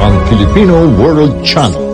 ang 0.00 0.14
Filipino 0.28 0.84
World 0.98 1.40
Channel. 1.46 1.85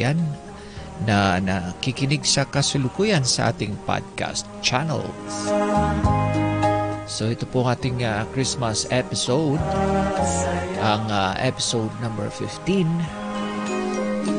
Kababayan 0.00 0.18
na 1.04 1.40
nakikinig 1.40 2.24
sa 2.28 2.44
kasulukuyan 2.44 3.24
sa 3.24 3.52
ating 3.52 3.72
podcast 3.88 4.44
channel. 4.60 5.04
So 7.08 7.28
ito 7.28 7.44
po 7.48 7.64
ating 7.68 8.04
ah, 8.04 8.24
Christmas 8.32 8.84
episode, 8.92 9.60
ang 10.80 11.04
ah, 11.08 11.32
episode 11.40 11.92
number 12.04 12.28
15. 12.32 12.84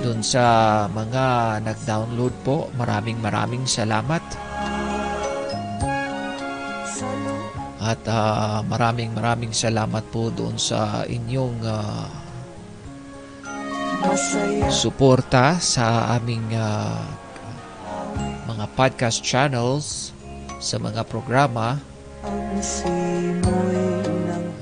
Doon 0.01 0.21
sa 0.21 0.85
mga 0.89 1.57
nag-download 1.65 2.33
po, 2.45 2.69
maraming 2.77 3.17
maraming 3.21 3.65
salamat. 3.65 4.21
At 7.81 8.01
ah, 8.05 8.61
maraming 8.65 9.17
maraming 9.17 9.53
salamat 9.53 10.05
po 10.13 10.29
doon 10.29 10.61
sa 10.61 11.05
inyong 11.09 11.57
masaya 11.65 12.20
suporta 14.71 15.61
sa 15.61 16.09
aming 16.17 16.57
ah, 16.57 17.05
mga 18.49 18.65
podcast 18.73 19.21
channels 19.21 20.09
sa 20.57 20.81
mga 20.81 21.05
programa. 21.05 21.77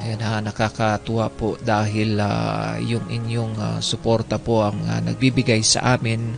Ayan 0.04 0.22
ha, 0.24 0.44
nakakatuwa 0.44 1.32
po 1.32 1.56
dahil 1.60 2.20
ah, 2.20 2.76
yung 2.84 3.08
inyong 3.08 3.56
ah, 3.60 3.80
suporta 3.80 4.36
po 4.36 4.68
ang 4.68 4.80
ah, 4.92 5.00
nagbibigay 5.00 5.64
sa 5.64 5.96
amin 5.96 6.36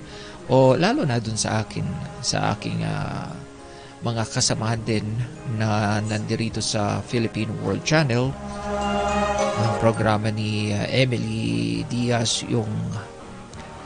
o 0.52 0.78
lalo 0.78 1.02
na 1.08 1.18
dun 1.18 1.40
sa 1.40 1.66
akin, 1.66 1.86
sa 2.22 2.54
aking 2.54 2.86
ah, 2.86 3.34
mga 4.02 4.26
kasamahan 4.30 4.82
din 4.82 5.06
na 5.62 6.02
nandirito 6.02 6.58
sa 6.58 7.06
Philippine 7.06 7.54
World 7.62 7.86
Channel. 7.86 8.34
Ang 9.62 9.74
programa 9.78 10.34
ni 10.34 10.74
ah, 10.74 10.90
Emily 11.82 12.14
Diaz, 12.14 12.46
yung 12.46 12.70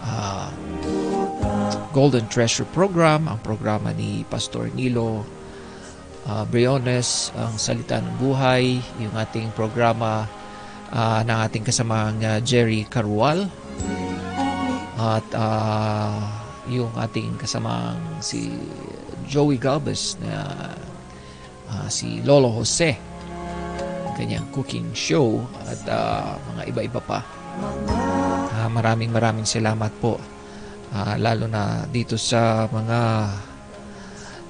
ah, 0.04 0.52
Golden 1.96 2.28
Treasure 2.28 2.68
Program, 2.76 3.32
ang 3.32 3.40
programa 3.40 3.96
ni 3.96 4.28
Pastor 4.28 4.68
Nilo 4.76 5.24
uh, 6.28 6.44
Briones, 6.44 7.32
ang 7.40 7.56
Salita 7.56 8.04
ng 8.04 8.20
Buhay, 8.20 8.84
yung 9.00 9.16
ating 9.16 9.48
programa 9.56 10.28
ah, 10.92 11.23
ng 11.23 11.40
ating 11.48 11.64
kasamang 11.64 12.20
ah, 12.20 12.44
Jerry 12.44 12.84
Carual. 12.84 13.48
At 15.00 15.23
ah, 15.32 16.20
yung 16.67 16.92
ating 17.00 17.39
kasamang 17.39 18.20
si 18.20 18.52
Joey 19.23 19.55
Galvez 19.55 20.20
na 20.20 20.52
ah, 21.72 21.88
si 21.88 22.20
Lolo 22.28 22.60
Jose. 22.60 23.00
Kanyang 24.20 24.52
cooking 24.52 24.92
show 24.92 25.39
at 25.64 25.80
ah, 25.88 26.36
mga 26.52 26.76
iba-iba 26.76 27.00
pa 27.00 27.45
Ah, 28.55 28.70
maraming 28.71 29.11
maraming 29.14 29.48
salamat 29.48 29.92
po 30.04 30.20
Ah, 30.95 31.20
lalo 31.20 31.43
na 31.52 31.83
dito 31.92 32.16
sa 32.16 32.71
mga 32.71 33.27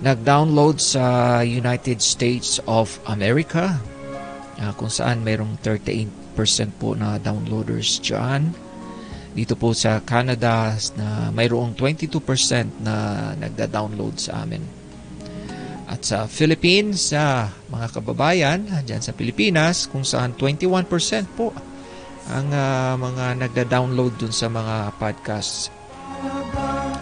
nag-download 0.06 0.78
sa 0.78 1.40
United 1.42 2.06
States 2.06 2.62
of 2.70 3.02
America 3.10 3.82
ah, 4.62 4.70
kung 4.78 4.94
saan 4.94 5.26
mayroong 5.26 5.58
38% 5.58 6.06
po 6.78 6.94
na 6.94 7.18
downloaders 7.18 7.98
dyan. 7.98 8.54
Dito 9.34 9.58
po 9.58 9.74
sa 9.74 10.06
Canada 10.06 10.78
na 10.94 11.34
mayroong 11.34 11.74
22% 11.74 12.86
na 12.86 12.96
nagda-download 13.42 14.22
sa 14.22 14.46
amin. 14.46 14.62
At 15.90 16.06
sa 16.06 16.30
Philippines, 16.30 17.10
sa 17.10 17.50
mga 17.74 17.90
kababayan 17.90 18.86
dyan 18.86 19.02
sa 19.02 19.18
Pilipinas 19.18 19.90
kung 19.90 20.06
saan 20.06 20.38
21% 20.38 20.86
po 21.34 21.52
ang 22.30 22.50
ah, 22.50 22.98
mga 22.98 23.38
nagda-download 23.46 24.18
dun 24.18 24.34
sa 24.34 24.50
mga 24.50 24.98
podcasts. 24.98 25.70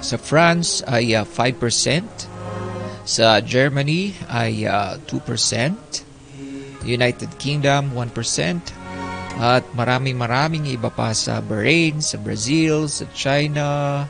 Sa 0.04 0.20
France 0.20 0.84
ay 0.84 1.16
ah, 1.16 1.24
5%. 1.24 3.08
Sa 3.08 3.40
Germany 3.40 4.12
ay 4.28 4.68
ah, 4.68 5.00
2%. 5.00 6.84
United 6.84 7.32
Kingdom 7.40 7.96
1%. 7.96 9.40
At 9.40 9.66
maraming 9.74 10.20
maraming 10.20 10.70
iba 10.70 10.94
pa 10.94 11.16
sa 11.16 11.42
Bahrain, 11.42 12.04
sa 12.04 12.20
Brazil, 12.20 12.86
sa 12.92 13.08
China. 13.16 14.04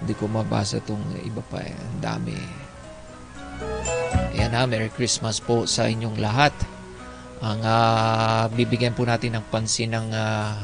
Hindi 0.00 0.14
ko 0.14 0.30
mabasa 0.30 0.78
tong 0.80 1.02
iba 1.26 1.42
pa 1.42 1.60
eh. 1.60 1.74
Ang 1.74 1.98
dami. 2.00 2.38
Ayan 4.36 4.52
na, 4.52 4.64
Merry 4.68 4.92
Christmas 4.92 5.42
po 5.42 5.66
sa 5.66 5.90
inyong 5.90 6.16
lahat. 6.22 6.54
Ang 7.44 7.60
ah, 7.64 8.48
bibigyan 8.52 8.96
po 8.96 9.04
natin 9.04 9.36
ng 9.36 9.44
pansin 9.52 9.92
ng 9.92 10.08
ah, 10.12 10.60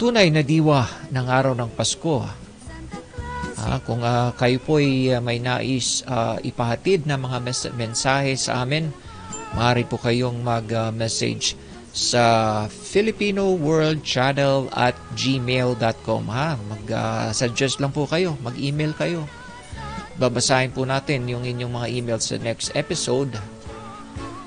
tunay 0.00 0.32
na 0.32 0.40
diwa 0.40 0.88
ng 1.12 1.26
araw 1.28 1.52
ng 1.52 1.70
Pasko. 1.76 2.24
Ah, 3.62 3.78
kung 3.86 4.02
ah, 4.02 4.34
kayo 4.34 4.58
po 4.58 4.82
ay 4.82 5.14
ah, 5.14 5.22
may 5.22 5.38
nais 5.38 6.02
ah, 6.10 6.34
ipahatid 6.42 7.06
na 7.06 7.14
mga 7.14 7.38
mes- 7.38 7.74
mensahe 7.78 8.34
sa 8.34 8.66
amin, 8.66 8.90
maaari 9.54 9.86
po 9.86 10.02
kayong 10.02 10.42
mag-message 10.42 11.54
sa 11.94 12.24
Filipino 12.66 13.54
World 13.54 14.02
Channel 14.02 14.66
at 14.74 14.98
gmail.com 15.14 16.24
ha. 16.32 16.58
Mag-suggest 16.58 17.78
lang 17.78 17.94
po 17.94 18.10
kayo, 18.10 18.34
mag-email 18.42 18.96
kayo. 18.98 19.30
Babasahin 20.18 20.74
po 20.74 20.82
natin 20.82 21.30
yung 21.30 21.46
inyong 21.46 21.72
mga 21.72 21.88
email 21.92 22.18
sa 22.18 22.40
next 22.42 22.74
episode. 22.74 23.38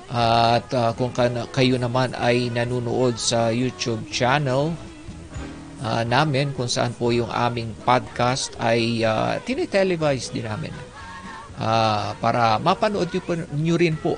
At 0.06 0.70
ah, 0.70 0.94
kung 0.94 1.10
ka- 1.10 1.50
kayo 1.50 1.76
naman 1.76 2.14
ay 2.14 2.48
nanonood 2.54 3.18
sa 3.18 3.50
YouTube 3.50 4.06
channel 4.08 4.70
ah, 5.82 6.06
namin 6.06 6.54
kung 6.54 6.70
saan 6.70 6.94
po 6.94 7.10
yung 7.10 7.30
aming 7.30 7.74
podcast 7.82 8.54
ay 8.62 9.02
uh, 9.02 9.36
tinitelevise 9.42 10.30
din 10.30 10.46
namin. 10.46 10.70
Ah, 11.58 12.14
para 12.22 12.60
mapanood 12.62 13.10
nyo, 13.10 13.22
po- 13.24 13.50
nyo 13.56 13.74
rin 13.74 13.96
po 13.98 14.14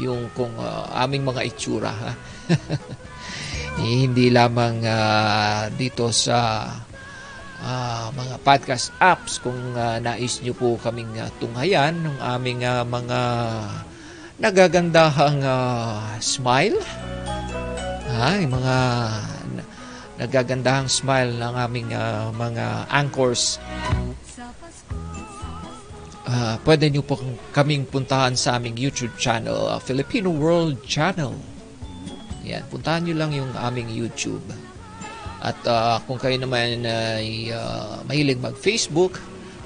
yung 0.00 0.32
kung 0.32 0.54
ah, 0.56 1.04
aming 1.04 1.28
mga 1.28 1.42
itsura. 1.44 1.92
Ha? 1.92 2.12
Eh, 3.78 4.10
Hindi 4.10 4.26
lamang 4.34 4.82
ah, 4.90 5.70
dito 5.70 6.10
sa 6.10 6.66
ah, 7.62 8.10
mga 8.10 8.42
podcast 8.42 8.90
apps 8.98 9.38
kung 9.38 9.54
ah, 9.78 10.02
nais 10.02 10.42
nyo 10.42 10.50
po 10.50 10.74
kaming 10.82 11.14
ah, 11.22 11.30
tunghayan 11.38 11.94
ng 12.02 12.18
aming 12.18 12.66
ah, 12.66 12.82
mga 12.82 13.20
nagagandahang 14.38 15.42
ah, 15.42 16.14
smile. 16.22 16.78
Ha, 18.08 18.38
yung 18.38 18.54
mga 18.54 18.76
na- 19.54 19.68
nagagandahang 20.18 20.86
smile 20.86 21.34
ng 21.34 21.54
aming 21.58 21.88
ah, 21.94 22.30
mga 22.30 22.86
anchors. 22.90 23.58
Ah, 26.28 26.60
pwede 26.62 26.86
nyo 26.92 27.02
po 27.02 27.18
kaming 27.50 27.82
puntahan 27.88 28.38
sa 28.38 28.60
aming 28.62 28.78
YouTube 28.78 29.14
channel, 29.18 29.74
ah, 29.74 29.82
Filipino 29.82 30.30
World 30.30 30.86
Channel. 30.86 31.34
Yan, 32.46 32.62
puntahan 32.70 33.04
nyo 33.04 33.14
lang 33.18 33.34
yung 33.34 33.50
aming 33.58 33.90
YouTube. 33.90 34.44
At 35.42 35.58
ah, 35.66 35.98
kung 36.06 36.22
kayo 36.22 36.38
naman 36.38 36.86
ay 36.86 37.50
ah, 37.50 38.06
mahilig 38.06 38.38
mag-Facebook, 38.38 39.18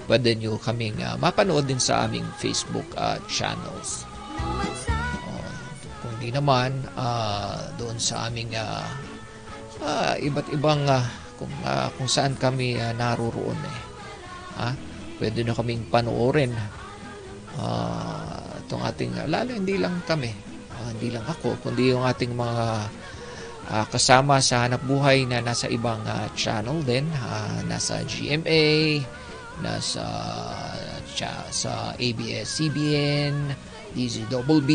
pwede 0.09 0.33
nyo 0.33 0.57
kaming 0.57 0.97
ah, 1.05 1.21
mapanood 1.21 1.69
din 1.69 1.81
sa 1.81 2.09
aming 2.09 2.25
Facebook 2.41 2.89
ah, 2.97 3.21
channels. 3.29 4.09
Naman, 6.32 6.73
ah, 6.96 7.61
doon 7.76 8.00
sa 8.00 8.26
aming 8.26 8.56
ah, 8.56 8.88
ah, 9.84 10.17
iba't 10.17 10.49
ibang 10.50 10.88
ah, 10.88 11.05
kung, 11.37 11.52
ah, 11.62 11.93
kung 11.94 12.08
saan 12.08 12.34
kami 12.40 12.81
ah, 12.81 12.96
naroroon 12.96 13.61
eh. 13.61 13.81
Ha? 14.56 14.70
Pwede 15.20 15.44
na 15.44 15.52
kaming 15.52 15.87
panoorin 15.93 16.56
ah, 17.61 18.43
itong 18.64 18.82
ating, 18.88 19.29
lalo 19.29 19.52
hindi 19.52 19.76
lang 19.76 20.00
kami, 20.08 20.32
ah, 20.73 20.88
hindi 20.96 21.12
lang 21.12 21.29
ako, 21.29 21.61
kundi 21.61 21.93
yung 21.93 22.08
ating 22.08 22.32
mga 22.32 22.64
ah, 23.69 23.87
kasama 23.93 24.40
sa 24.40 24.64
hanap 24.64 24.81
buhay 24.88 25.29
na 25.29 25.44
nasa 25.44 25.69
ibang 25.69 26.00
ah, 26.08 26.32
channel 26.32 26.81
din, 26.81 27.05
ah, 27.12 27.61
nasa 27.69 28.00
GMA, 28.08 29.05
nasa 29.61 30.05
siya 31.12 31.44
sa 31.52 31.93
ABS-CBN, 32.00 33.52
DZBB, 33.93 34.70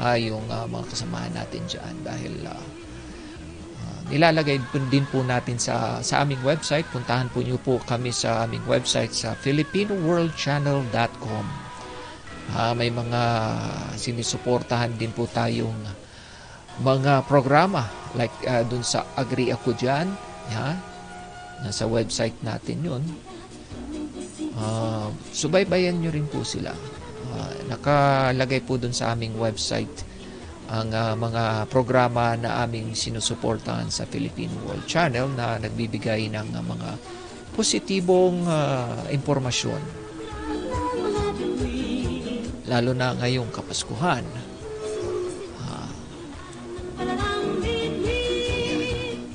ah, 0.00 0.16
yung 0.16 0.48
ah, 0.48 0.64
mga 0.64 0.88
kasamahan 0.88 1.36
natin 1.36 1.60
dyan 1.68 1.92
dahil 2.00 2.32
ah, 2.48 2.56
ah, 2.56 4.00
nilalagay 4.08 4.56
din 4.88 5.04
po 5.12 5.20
natin 5.20 5.60
sa 5.60 6.00
sa 6.00 6.24
aming 6.24 6.40
website. 6.40 6.88
Puntahan 6.88 7.28
po 7.28 7.44
niyo 7.44 7.60
po 7.60 7.76
kami 7.84 8.08
sa 8.10 8.48
aming 8.48 8.64
website 8.64 9.12
sa 9.12 9.36
filipinoworldchannel.com. 9.36 11.68
Ah, 12.50 12.74
may 12.74 12.90
mga 12.90 13.22
sinusuportahan 13.94 14.98
din 14.98 15.14
po 15.14 15.30
tayong 15.30 15.86
mga 16.80 17.28
programa 17.28 17.84
like 18.18 18.32
ah, 18.48 18.64
dun 18.66 18.82
sa 18.82 19.06
Agri 19.14 19.54
Ako 19.54 19.70
Dyan. 19.76 20.10
Yeah, 20.50 20.74
nasa 21.62 21.86
website 21.86 22.34
natin 22.42 22.82
yun. 22.82 23.06
Ah, 24.58 25.14
subaybayan 25.30 26.02
nyo 26.02 26.10
rin 26.10 26.26
po 26.26 26.42
sila. 26.42 26.74
Ah, 27.30 27.52
nakalagay 27.70 28.62
po 28.66 28.76
dun 28.76 28.94
sa 28.94 29.14
aming 29.14 29.38
website 29.38 30.06
ang 30.70 30.90
ah, 30.94 31.18
mga 31.18 31.66
programa 31.66 32.38
na 32.38 32.62
aming 32.62 32.94
sinusuportahan 32.94 33.90
sa 33.90 34.06
Philippine 34.06 34.54
World 34.66 34.86
Channel 34.86 35.26
na 35.34 35.58
nagbibigay 35.58 36.30
ng 36.30 36.48
ah, 36.54 36.62
mga 36.62 36.88
positibong 37.54 38.46
ah, 38.46 39.06
impormasyon. 39.10 40.00
Lalo 42.70 42.94
na 42.94 43.18
ngayong 43.18 43.50
Kapaskuhan. 43.50 44.22
Ah, 45.66 45.90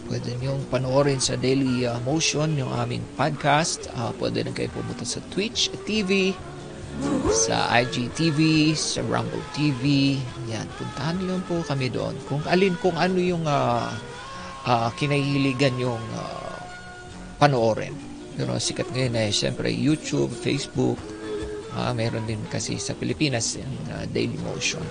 pwede 0.07 0.39
niyong 0.39 0.63
panoorin 0.71 1.19
sa 1.19 1.35
Daily 1.35 1.83
ah, 1.83 1.99
Motion 2.07 2.55
yung 2.55 2.71
aming 2.71 3.03
podcast. 3.19 3.91
Ah, 3.99 4.15
pwede 4.15 4.47
rin 4.47 4.55
kayo 4.55 4.71
pumunta 4.71 5.03
sa 5.03 5.19
Twitch 5.35 5.67
TV, 5.83 6.31
sa 7.35 7.67
IGTV, 7.83 8.71
sa 8.73 9.03
Rumble 9.03 9.43
TV. 9.51 10.15
Yan, 10.47 10.67
puntahan 10.79 11.19
niyo 11.19 11.37
po 11.45 11.59
kami 11.67 11.91
doon. 11.91 12.15
Kung 12.25 12.41
alin, 12.47 12.73
kung 12.79 12.95
ano 12.95 13.19
yung 13.19 13.43
ah, 13.43 13.91
ah, 14.65 14.89
kinahiligan 14.95 15.75
yung 15.77 16.01
ah, 16.15 16.57
panoorin. 17.37 17.93
Pero 18.35 18.55
sikat 18.59 18.91
ngayon 18.91 19.15
ay 19.15 19.29
siyempre 19.31 19.71
YouTube, 19.71 20.31
Facebook. 20.31 20.99
Ah, 21.75 21.91
meron 21.91 22.23
din 22.23 22.39
kasi 22.47 22.79
sa 22.79 22.95
Pilipinas 22.95 23.59
yung 23.59 23.75
ah, 23.91 24.07
Daily 24.07 24.39
Motion. 24.43 24.83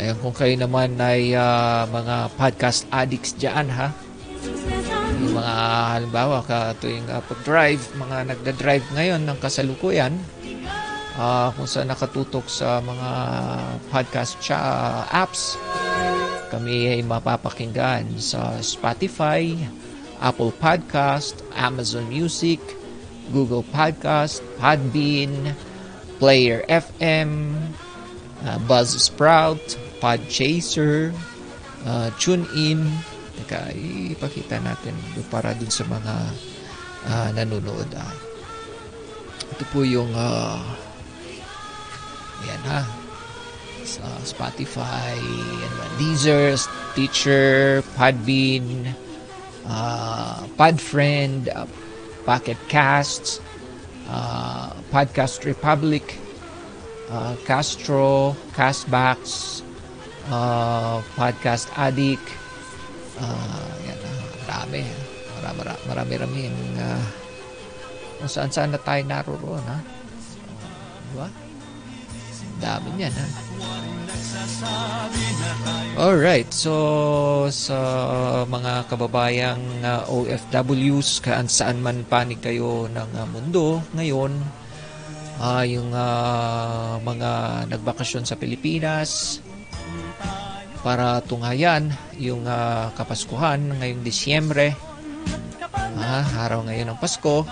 Ayan, 0.00 0.16
kung 0.18 0.34
kayo 0.34 0.54
naman 0.58 0.98
ay 0.98 1.38
ah, 1.38 1.86
mga 1.86 2.34
podcast 2.34 2.90
addicts 2.90 3.38
dyan 3.38 3.70
ha. 3.70 4.09
Mga 5.40 5.56
halimbawa 5.96 6.44
ka 6.44 6.76
tuwing 6.84 7.08
uh, 7.08 7.24
pag-drive, 7.24 7.80
mga 7.96 8.16
nagda-drive 8.28 8.84
ngayon 8.92 9.24
ng 9.24 9.38
kasalukuyan, 9.40 10.12
ah, 11.16 11.48
kung 11.56 11.64
saan 11.64 11.88
nakatutok 11.88 12.44
sa 12.44 12.84
mga 12.84 13.10
podcast 13.88 14.36
cha- 14.44 15.08
apps, 15.08 15.56
kami 16.52 16.92
ay 16.92 17.00
mapapakinggan 17.00 18.20
sa 18.20 18.60
Spotify, 18.60 19.56
Apple 20.20 20.52
Podcast, 20.52 21.40
Amazon 21.56 22.04
Music, 22.12 22.60
Google 23.32 23.64
Podcast, 23.64 24.44
Podbean, 24.60 25.56
Player 26.20 26.68
FM, 26.68 27.56
uh, 28.44 28.58
Buzzsprout, 28.68 29.80
Podchaser, 30.04 31.16
uh, 31.88 32.12
TuneIn. 32.20 32.92
Teka, 33.50 33.74
ipakita 34.14 34.62
natin 34.62 34.94
para 35.26 35.50
dun 35.58 35.74
sa 35.74 35.82
mga 35.82 36.14
uh, 37.02 37.28
nanonood. 37.34 37.90
Ah. 37.98 38.14
Ito 39.50 39.66
po 39.74 39.82
yung 39.82 40.06
uh, 40.14 40.62
yan 42.46 42.62
ha 42.70 42.86
sa 43.82 44.06
Spotify, 44.22 45.18
yan 45.58 45.72
ba, 45.74 45.86
Deezer, 45.98 46.54
Stitcher, 46.54 47.82
Podbean, 47.98 48.94
uh, 49.66 50.46
Podfriend, 50.54 51.50
uh, 51.50 51.66
Pocket 52.22 52.60
Casts, 52.70 53.42
uh, 54.06 54.78
Podcast 54.94 55.42
Republic, 55.42 56.22
uh, 57.10 57.34
Castro, 57.50 58.38
Castbox, 58.54 59.18
uh, 60.30 61.02
Podcast 61.18 61.66
Addict, 61.74 62.39
uh, 63.20 63.70
yan, 63.84 63.98
uh, 64.00 64.16
marami. 64.44 64.80
Marami, 65.40 65.60
marami, 65.88 66.12
marami, 66.16 66.38
yung, 66.48 66.60
uh, 66.76 67.04
kung 68.20 68.30
saan 68.30 68.50
saan 68.52 68.70
na 68.72 68.80
tayo 68.80 69.02
naroon, 69.04 69.64
ha? 69.64 69.78
Uh, 69.78 69.82
diba? 71.12 71.28
Dami 72.60 72.88
niyan, 72.96 73.14
ha? 73.16 73.26
Alright, 75.96 76.48
so 76.52 76.74
sa 77.48 77.78
mga 78.44 78.84
kababayang 78.88 79.64
uh, 79.80 80.04
OFWs, 80.08 81.24
kaan 81.24 81.48
saan 81.48 81.80
man 81.80 82.04
panig 82.04 82.40
kayo 82.40 82.88
ng 82.88 83.10
uh, 83.16 83.26
mundo 83.28 83.80
ngayon, 83.96 84.32
uh, 85.40 85.64
yung 85.64 85.90
uh, 85.96 87.00
mga 87.00 87.30
nagbakasyon 87.72 88.28
sa 88.28 88.36
Pilipinas 88.36 89.40
para 90.80 91.20
tunghayan 91.20 91.92
yung 92.16 92.48
uh, 92.48 92.88
Kapaskuhan 92.96 93.80
ngayong 93.80 94.02
Disyembre. 94.04 94.72
Ah, 96.00 96.24
araw 96.48 96.64
ngayon 96.64 96.96
ng 96.96 96.98
Pasko. 96.98 97.44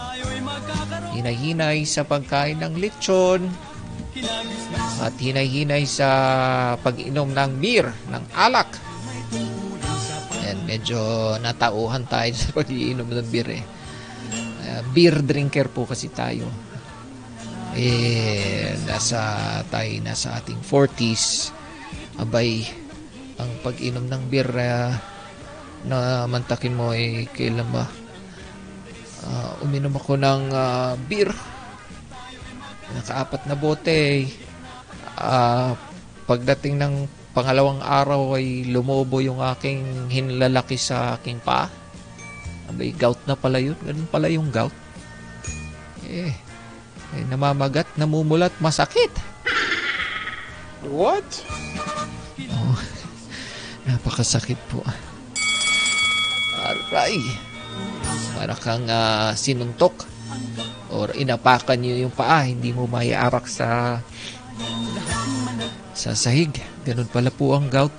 Hinay-hinay 1.13 1.85
sa 1.85 2.09
pagkain 2.09 2.59
ng 2.59 2.81
lechon 2.81 3.47
at 4.99 5.15
hinay-hinay 5.21 5.85
sa 5.85 6.09
pag-inom 6.81 7.31
ng 7.31 7.53
beer, 7.61 7.93
ng 8.09 8.25
alak. 8.35 8.73
Ayan, 10.43 10.59
medyo 10.65 10.99
natauhan 11.39 12.09
tayo 12.09 12.33
sa 12.41 12.49
pag-iinom 12.57 13.07
ng 13.07 13.29
beer 13.29 13.61
eh. 13.61 13.65
Uh, 14.65 14.83
beer 14.97 15.21
drinker 15.21 15.69
po 15.69 15.85
kasi 15.85 16.09
tayo 16.13 16.49
eh 17.79 18.75
nasa 18.91 19.63
tayo 19.71 19.93
nasa 20.03 20.35
ating 20.41 20.59
40s 20.67 21.55
abay 22.19 22.67
ang 23.39 23.51
pag-inom 23.63 24.05
ng 24.07 24.23
beer 24.27 24.51
uh, 24.51 24.91
na 25.87 26.27
mantakin 26.27 26.75
mo 26.75 26.91
eh 26.93 27.31
kailan 27.31 27.67
ba? 27.71 27.87
Uh, 29.23 29.65
uminom 29.67 29.95
ako 29.95 30.19
ng 30.19 30.43
uh, 30.51 30.95
beer. 31.07 31.31
Nakaapat 32.95 33.47
na 33.47 33.55
bote 33.55 34.27
uh, 35.19 35.73
pagdating 36.27 36.77
ng 36.79 36.95
pangalawang 37.33 37.79
araw 37.81 38.35
ay 38.35 38.67
lumobo 38.67 39.23
yung 39.23 39.39
aking 39.39 40.11
hinlalaki 40.11 40.75
sa 40.75 41.15
aking 41.17 41.39
pa 41.39 41.71
abay 42.69 42.93
gout 42.93 43.19
na 43.25 43.33
pala 43.33 43.63
yun. 43.63 43.79
Ganun 43.81 44.09
pala 44.13 44.29
yung 44.29 44.53
gout. 44.53 44.75
Eh 46.05 46.49
eh, 47.17 47.25
namamagat, 47.25 47.89
namumulat, 47.97 48.53
masakit. 48.61 49.09
What? 50.85 51.25
Napakasakit 53.89 54.61
po. 54.69 54.85
Aray. 56.61 57.17
Para 58.37 58.53
kang 58.53 58.85
uh, 58.85 59.33
sinuntok 59.33 60.05
or 60.93 61.09
inapakan 61.17 61.81
niyo 61.81 62.05
yung 62.05 62.13
paa, 62.13 62.45
hindi 62.45 62.77
mo 62.77 62.85
maiarak 62.85 63.49
sa 63.49 64.01
sa 65.97 66.13
sahig. 66.13 66.53
Ganun 66.85 67.09
pala 67.09 67.33
po 67.33 67.57
ang 67.57 67.73
gout. 67.73 67.97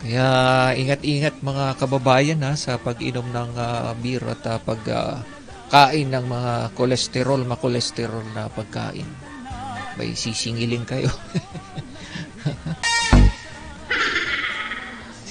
Kaya 0.00 0.28
ingat-ingat 0.74 1.38
mga 1.38 1.78
kababayan 1.78 2.42
ha, 2.42 2.58
sa 2.58 2.74
pag-inom 2.74 3.30
ng 3.30 3.50
uh, 3.54 3.94
beer 4.02 4.24
at 4.26 4.42
uh, 4.50 4.58
pag 4.58 4.82
uh, 4.90 5.22
kain 5.70 6.10
ng 6.10 6.26
mga 6.26 6.74
kolesterol, 6.74 7.46
makolesterol 7.46 8.26
na 8.34 8.50
pagkain. 8.50 9.06
May 9.94 10.18
sisingilin 10.18 10.82
kayo. 10.82 11.14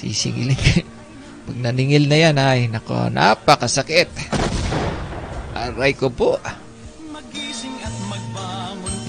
sisingilin 0.00 0.56
kayo. 0.56 0.88
Pag 1.44 1.58
naningil 1.60 2.08
na 2.08 2.16
yan, 2.16 2.36
ay, 2.40 2.72
nako, 2.72 3.12
napakasakit. 3.12 4.08
Aray 5.52 5.92
ko 5.92 6.08
po. 6.08 6.40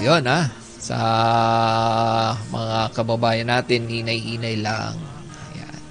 Yun, 0.04 0.26
ha. 0.28 0.52
Sa 0.82 0.98
mga 2.50 2.92
kababayan 2.92 3.48
natin, 3.48 3.88
hinay-hinay 3.88 4.60
lang. 4.60 4.98
Ayan. 5.54 5.82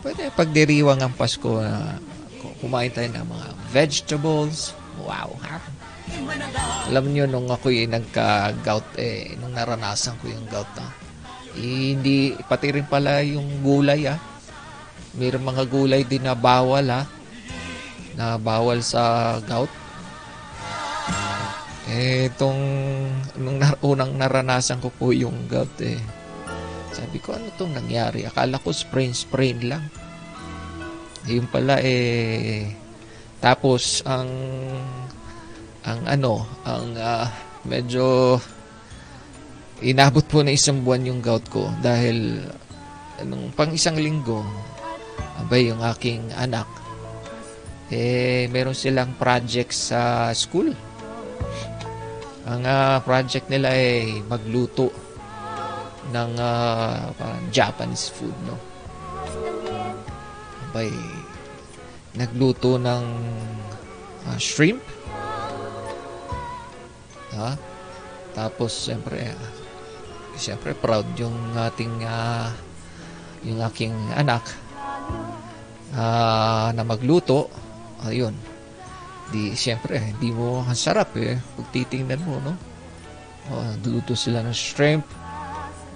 Pwede 0.00 0.30
pagdiriwang 0.32 1.02
ang 1.02 1.12
Pasko 1.12 1.60
na 1.60 1.98
kumain 2.62 2.94
tayo 2.94 3.10
ng 3.10 3.26
mga 3.26 3.48
vegetables. 3.74 4.72
Wow, 5.02 5.36
ha? 5.44 5.58
Alam 6.88 7.10
niyo 7.10 7.26
nung 7.26 7.50
ako 7.50 7.74
yung 7.74 7.92
nagka-gout, 7.98 8.86
eh, 8.96 9.34
nung 9.42 9.52
naranasan 9.52 10.14
ko 10.22 10.30
yung 10.30 10.46
gout 10.46 10.68
na, 10.78 10.86
eh, 10.86 11.03
hindi, 11.54 12.34
pati 12.46 12.74
rin 12.74 12.86
pala 12.86 13.22
yung 13.22 13.62
gulay, 13.62 14.10
ah. 14.10 14.18
mayroong 15.14 15.46
mga 15.46 15.64
gulay 15.70 16.02
din 16.02 16.26
na 16.26 16.34
bawal 16.34 16.86
ha. 16.90 17.06
Na 18.18 18.38
bawal 18.38 18.82
sa 18.82 19.36
gout. 19.42 19.70
Eh, 21.84 22.32
itong 22.32 22.58
nung 23.38 23.58
nar- 23.60 23.78
unang 23.84 24.16
naranasan 24.18 24.82
ko 24.82 24.90
po 24.90 25.14
yung 25.14 25.46
gout 25.46 25.70
eh. 25.84 26.00
Sabi 26.90 27.18
ko, 27.22 27.34
ano 27.34 27.50
tong 27.54 27.74
nangyari? 27.74 28.26
Akala 28.26 28.58
ko 28.58 28.74
sprain-sprain 28.74 29.66
lang. 29.66 29.84
Yun 31.26 31.46
pala 31.48 31.78
eh, 31.80 32.68
tapos 33.40 34.04
ang 34.08 34.28
ang 35.84 36.00
ano, 36.08 36.48
ang 36.64 36.96
ah, 36.96 37.28
medyo 37.64 38.36
inabot 39.82 40.22
po 40.22 40.44
na 40.46 40.54
isang 40.54 40.86
buwan 40.86 41.08
yung 41.08 41.18
gout 41.24 41.42
ko 41.50 41.66
dahil 41.82 42.44
nung 43.26 43.50
pang 43.54 43.70
isang 43.70 43.94
linggo, 43.94 44.42
abay 45.42 45.70
yung 45.70 45.82
aking 45.82 46.30
anak, 46.34 46.66
eh, 47.94 48.50
meron 48.50 48.74
silang 48.74 49.14
project 49.14 49.70
sa 49.70 50.30
school. 50.34 50.74
Ang 52.44 52.62
ah, 52.68 53.00
project 53.00 53.48
nila 53.48 53.72
ay 53.72 54.20
magluto 54.28 54.92
ng 56.12 56.30
ah, 56.36 57.08
parang 57.16 57.46
Japanese 57.48 58.12
food, 58.12 58.34
no? 58.44 58.58
Abay, 60.70 60.90
nagluto 62.18 62.76
ng 62.76 63.04
ah, 64.28 64.38
shrimp. 64.38 64.82
Ha? 67.34 67.58
Tapos, 68.34 68.70
siyempre, 68.74 69.30
ah, 69.30 69.63
siyempre, 70.36 70.74
proud 70.74 71.06
yung 71.18 71.34
ating, 71.56 72.04
ah, 72.06 72.50
yung 73.42 73.60
aking 73.62 73.94
anak 74.14 74.44
ah, 75.94 76.70
na 76.74 76.82
magluto. 76.82 77.48
Ayun. 78.04 78.36
Di, 79.32 79.56
siyempre, 79.56 79.96
hindi 79.98 80.30
mo, 80.30 80.60
ang 80.62 80.76
sarap 80.76 81.16
eh. 81.16 81.40
Pag 81.40 81.66
titingnan 81.72 82.22
mo, 82.22 82.38
no? 82.44 82.54
Oh, 83.52 83.76
luto 83.84 84.16
sila 84.16 84.40
ng 84.40 84.56
shrimp 84.56 85.04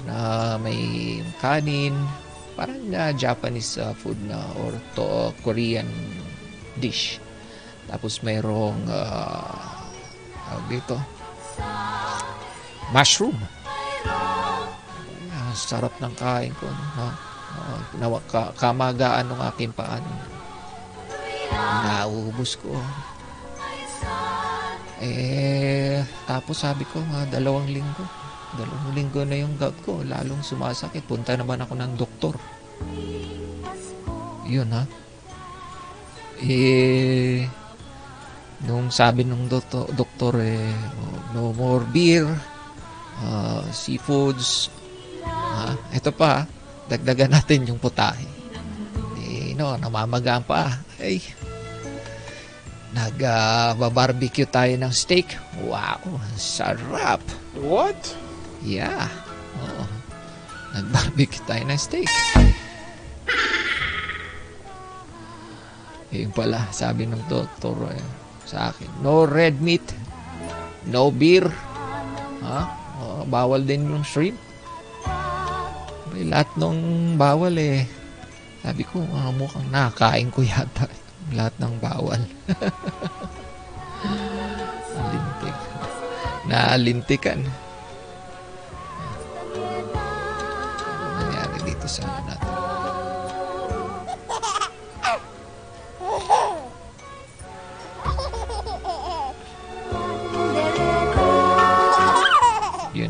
na 0.05 0.57
may 0.61 1.21
kanin. 1.41 1.97
Parang 2.53 2.81
na 2.89 3.15
Japanese 3.15 3.81
ah, 3.81 3.97
food 3.97 4.19
na 4.25 4.41
or 4.65 4.73
to 4.97 5.33
Korean 5.45 5.89
dish. 6.77 7.21
Tapos 7.89 8.21
mayroong 8.21 8.85
uh, 8.85 9.81
dito 10.69 11.01
mushroom. 12.93 13.37
Ah, 14.07 15.53
sarap 15.57 15.95
ng 15.99 16.15
kain 16.15 16.55
ko. 16.59 16.69
No? 16.69 16.79
Ha? 17.03 17.09
Ah, 17.59 17.81
nawa- 17.99 18.25
ka- 18.29 18.55
kamagaan 18.55 19.27
ng 19.33 19.41
aking 19.51 19.73
paan. 19.73 20.05
Naubos 21.83 22.55
ko. 22.61 22.77
Eh, 24.99 26.03
tapos 26.27 26.59
sabi 26.59 26.83
ko, 26.91 26.99
mga 27.03 27.39
dalawang 27.39 27.71
linggo. 27.71 28.05
Dalawang 28.59 28.93
linggo 28.95 29.23
na 29.23 29.37
yung 29.39 29.55
gout 29.57 29.75
ko. 29.87 30.03
Lalong 30.03 30.43
sumasakit. 30.43 31.07
Punta 31.07 31.39
naman 31.39 31.63
ako 31.63 31.73
ng 31.79 31.93
doktor. 31.95 32.35
Yun 34.49 34.71
ha. 34.75 34.83
Eh, 36.39 37.45
nung 38.65 38.91
sabi 38.95 39.27
nung 39.27 39.51
doktor, 39.51 39.91
doktor 39.93 40.39
eh, 40.39 40.71
no 41.35 41.51
more 41.53 41.83
beer, 41.91 42.27
ah, 43.25 43.65
seafoods. 43.71 44.71
Ha? 45.25 45.75
Ito 45.95 46.11
pa, 46.15 46.47
dagdagan 46.89 47.35
natin 47.35 47.69
yung 47.69 47.81
putahe. 47.81 48.27
Eh, 49.21 49.53
no, 49.59 49.77
namamagaan 49.77 50.45
pa. 50.47 50.81
Ay, 50.99 51.21
nag-barbecue 52.97 54.49
tayo 54.49 54.73
ng 54.79 54.93
steak. 54.93 55.37
Wow, 55.63 56.01
sarap. 56.41 57.21
What? 57.59 57.99
Yeah. 58.65 59.11
Oo. 59.61 59.85
Nag-barbecue 60.79 61.45
tayo 61.45 61.63
ng 61.69 61.81
steak. 61.81 62.09
Yun 66.09 66.33
pala, 66.33 66.65
sabi 66.73 67.05
ng 67.05 67.21
doktor 67.29 67.77
eh, 67.93 68.01
sa 68.49 68.73
akin, 68.73 69.05
no 69.05 69.29
red 69.29 69.61
meat, 69.61 69.85
no 70.89 71.13
beer, 71.13 71.45
ha? 72.41 72.65
Oo, 72.65 72.78
bawal 73.31 73.63
din 73.63 73.87
yung 73.87 74.05
shrimp. 74.05 74.37
May 76.11 76.27
lahat 76.27 76.51
nung 76.59 77.15
bawal 77.15 77.55
eh. 77.61 77.87
Sabi 78.65 78.83
ko, 78.83 79.05
ah, 79.15 79.31
mukhang 79.31 79.71
nakain 79.71 80.35
ko 80.35 80.43
yata 80.43 80.91
lahat 81.37 81.55
ng 81.63 81.75
bawal. 81.79 82.21
Nalintik. 84.99 85.57
Nalintikan. 86.49 87.41
Ano 90.99 91.17
nangyari 91.23 91.59
dito 91.71 91.87
sa 91.87 92.03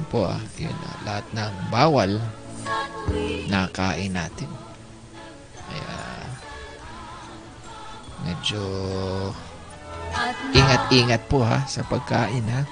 po 0.08 0.24
ah. 0.24 0.40
Yun 0.56 0.72
ah. 0.72 0.96
Lahat 1.04 1.26
ng 1.36 1.54
bawal 1.68 2.20
nakain 3.48 4.12
natin. 4.12 4.50
Kaya 5.68 5.96
medyo 8.24 8.64
ingat-ingat 10.52 11.22
po 11.28 11.44
ha 11.44 11.64
sa 11.68 11.84
pagkain 11.84 12.44
ha. 12.48 12.62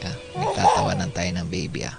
Ah, 0.00 0.16
nagtatawanan 0.36 1.10
tayo 1.12 1.30
ng 1.36 1.48
baby 1.48 1.84
ah. 1.84 1.96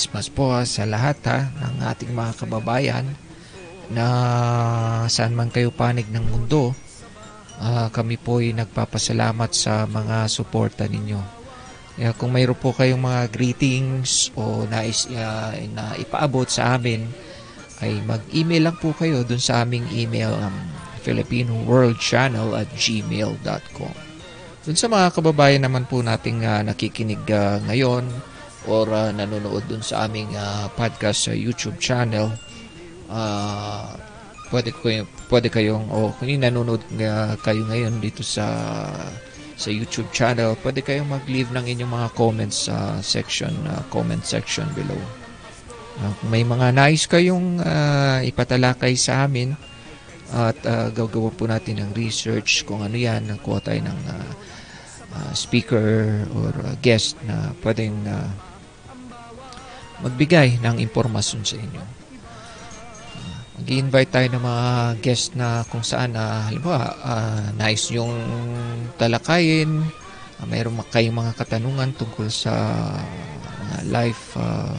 Christmas 0.00 0.32
po 0.32 0.56
sa 0.64 0.88
lahat 0.88 1.20
ha, 1.28 1.52
ng 1.60 1.84
ating 1.84 2.16
mga 2.16 2.32
kababayan 2.40 3.04
na 3.92 4.06
saan 5.12 5.36
man 5.36 5.52
kayo 5.52 5.68
panig 5.68 6.08
ng 6.08 6.24
mundo. 6.24 6.72
Ah, 7.60 7.92
kami 7.92 8.16
po 8.16 8.40
ay 8.40 8.56
nagpapasalamat 8.56 9.52
sa 9.52 9.84
mga 9.84 10.24
suporta 10.32 10.88
ninyo. 10.88 11.20
Kaya 12.00 12.16
kung 12.16 12.32
mayroon 12.32 12.56
po 12.56 12.72
kayong 12.72 12.96
mga 12.96 13.28
greetings 13.28 14.32
o 14.40 14.64
nais 14.64 15.04
ah, 15.12 15.52
na 15.68 15.92
ipaabot 16.00 16.48
sa 16.48 16.80
amin, 16.80 17.04
ay 17.84 18.00
mag-email 18.00 18.72
lang 18.72 18.80
po 18.80 18.96
kayo 18.96 19.20
dun 19.20 19.36
sa 19.36 19.68
aming 19.68 19.84
email 19.92 20.32
um, 20.32 20.56
Filipino 21.04 21.52
World 21.68 22.00
Channel 22.00 22.56
at 22.56 22.72
gmail.com. 22.72 23.96
Dun 24.64 24.76
sa 24.80 24.88
mga 24.88 25.12
kababayan 25.12 25.60
naman 25.60 25.84
po 25.84 26.00
nating 26.00 26.48
ah, 26.48 26.64
nakikinig 26.64 27.20
ah, 27.36 27.60
ngayon 27.68 28.29
or 28.68 28.88
ah, 28.92 29.08
nanonood 29.14 29.64
dun 29.70 29.80
sa 29.80 30.04
aming 30.08 30.32
ah, 30.36 30.68
podcast 30.74 31.30
sa 31.30 31.32
YouTube 31.32 31.80
channel, 31.80 32.32
ah, 33.08 33.94
pwede, 34.50 34.74
ko, 34.74 34.90
pwede 35.30 35.48
kayong, 35.48 35.88
o 35.88 36.12
kung 36.18 36.28
yung 36.28 36.44
nanonood 36.44 36.82
nga 36.98 37.38
kayo 37.40 37.64
ngayon 37.68 38.02
dito 38.02 38.20
sa 38.20 38.46
sa 39.60 39.68
YouTube 39.68 40.08
channel, 40.08 40.56
pwede 40.64 40.80
kayong 40.80 41.12
mag-leave 41.12 41.52
ng 41.52 41.68
inyong 41.68 41.92
mga 41.92 42.08
comments 42.16 42.68
sa 42.68 42.96
section, 43.04 43.52
ah, 43.68 43.84
comment 43.92 44.24
section 44.24 44.64
below. 44.72 44.98
Kung 46.00 46.32
may 46.32 46.48
mga 46.48 46.72
nais 46.72 47.04
kayong 47.04 47.60
ah, 47.60 48.24
ipatalakay 48.24 48.96
sa 48.96 49.28
amin, 49.28 49.52
at 50.30 50.56
ah, 50.64 50.88
gagawa 50.94 51.28
po 51.34 51.44
natin 51.50 51.82
ng 51.82 51.90
research 51.92 52.62
kung 52.64 52.80
ano 52.80 52.94
yan, 52.94 53.26
nakuha 53.26 53.58
tayo 53.60 53.82
ng 53.82 54.00
ah, 54.08 54.30
ah, 55.12 55.32
speaker 55.34 56.22
or 56.32 56.54
ah, 56.64 56.74
guest 56.80 57.18
na 57.26 57.50
pwedeng 57.60 57.98
ah, 58.06 58.30
magbigay 60.00 60.60
ng 60.60 60.80
impormasyon 60.80 61.42
sa 61.44 61.56
inyo. 61.60 61.84
Ah, 63.20 63.40
Mag-invite 63.60 64.10
tayo 64.10 64.28
ng 64.32 64.44
mga 64.44 64.68
guest 65.04 65.36
na 65.36 65.62
kung 65.68 65.84
saan, 65.84 66.16
uh, 66.16 66.48
halimbawa, 66.48 66.96
ah, 67.04 67.46
nais 67.56 67.84
yung 67.92 68.12
talakayin, 68.96 69.84
uh, 70.40 70.46
mayroon 70.48 70.80
ma- 70.80 70.88
kayong 70.88 71.16
mga 71.16 71.36
katanungan 71.36 71.92
tungkol 71.96 72.32
sa 72.32 72.52
mga 73.60 73.76
life, 73.92 74.36
ah, 74.40 74.76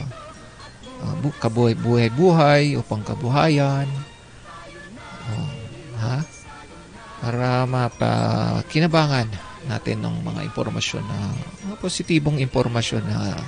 ah, 1.02 1.14
bu- 1.22 1.38
kabuhay, 1.38 1.78
buhay-buhay 1.78 2.74
o 2.74 2.82
pangkabuhayan. 2.82 3.86
Oh, 5.30 5.50
ha? 6.02 6.18
Para 7.22 7.62
mapakinabangan 7.70 9.30
natin 9.70 10.02
ng 10.02 10.26
mga 10.26 10.42
impormasyon 10.50 11.06
na 11.06 11.18
mga 11.70 11.76
positibong 11.78 12.42
impormasyon 12.42 13.06
na 13.06 13.38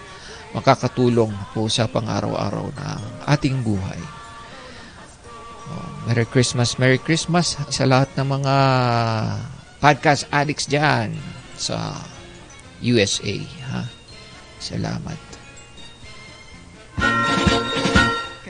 makakatulong 0.54 1.34
po 1.50 1.66
sa 1.66 1.90
pang-araw-araw 1.90 2.70
na 2.78 3.02
ating 3.26 3.58
buhay. 3.66 3.99
Oh, 5.66 5.90
Merry 6.06 6.25
Christmas, 6.30 6.78
Merry 6.78 7.02
Christmas 7.02 7.58
sa 7.58 7.84
lahat 7.84 8.14
ng 8.14 8.28
mga 8.38 8.56
podcast 9.82 10.30
addicts 10.30 10.70
dyan 10.70 11.18
sa 11.58 11.99
USA. 12.78 13.37
Ha? 13.75 13.82
Salamat. 14.62 15.18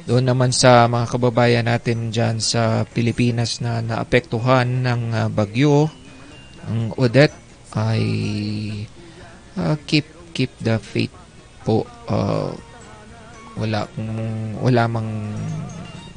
Doon 0.04 0.28
naman 0.28 0.52
sa 0.52 0.84
mga 0.84 1.16
kababayan 1.16 1.64
natin 1.64 2.12
dyan 2.12 2.36
sa 2.36 2.84
Pilipinas 2.84 3.64
na 3.64 3.80
naapektuhan 3.80 4.84
ng 4.84 5.02
ah, 5.16 5.28
bagyo, 5.32 5.88
ang 6.68 6.92
Odette 7.00 7.32
ay 7.72 8.04
ah, 9.56 9.80
keep 9.88 10.04
keep 10.36 10.52
the 10.60 10.76
faith 10.76 11.23
po. 11.64 11.88
Ah, 12.06 12.52
wala 13.54 13.86
kung- 13.94 14.58
wala 14.60 14.84
mang 14.90 15.10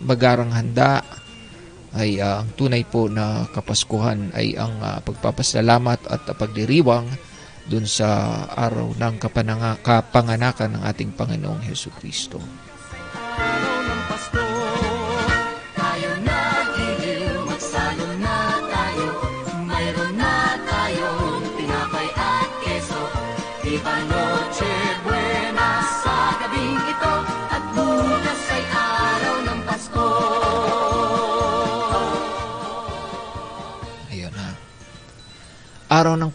bagarang 0.01 0.51
handa 0.53 1.01
ay 1.95 2.19
ah, 2.21 2.43
ang 2.43 2.51
tunay 2.53 2.83
po 2.85 3.07
na 3.09 3.47
kapaskuhan 3.49 4.35
ay 4.35 4.53
ang 4.59 4.77
ah, 4.83 4.99
pagpapasalamat 5.01 6.05
at 6.11 6.27
pagdiriwang 6.35 7.07
dun 7.67 7.83
sa 7.83 8.43
araw 8.55 8.95
ng 8.95 9.15
kapananga, 9.19 9.75
kapanganakan 9.83 10.79
ng 10.79 10.83
ating 10.87 11.11
Panginoong 11.11 11.67
Heso 11.67 11.91
Kristo. 11.91 12.39